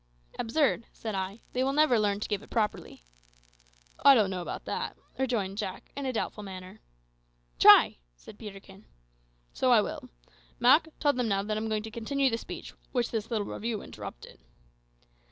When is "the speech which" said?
12.31-13.11